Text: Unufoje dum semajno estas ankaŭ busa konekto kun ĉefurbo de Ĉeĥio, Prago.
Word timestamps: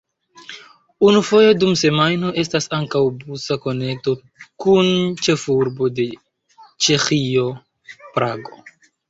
Unufoje 1.09 1.51
dum 1.63 1.75
semajno 1.81 2.31
estas 2.43 2.67
ankaŭ 2.77 3.01
busa 3.25 3.59
konekto 3.67 4.15
kun 4.65 4.91
ĉefurbo 5.29 5.91
de 6.01 6.09
Ĉeĥio, 6.89 7.47
Prago. 8.19 8.61